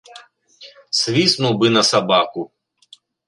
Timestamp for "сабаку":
1.91-2.41